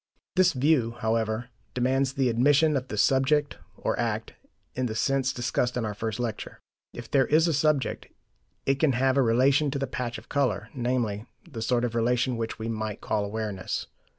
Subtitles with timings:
[0.35, 4.33] This view, however, demands the admission of the subject, or act,
[4.73, 6.59] in the sense discussed in our first lecture.
[6.91, 8.07] If there is a subject,
[8.65, 12.35] it can have a relation to the patch of colour, namely, the sort of relation
[12.35, 13.85] which we might call awareness.